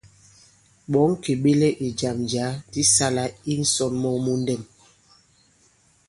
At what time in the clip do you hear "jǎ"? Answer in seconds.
2.31-2.45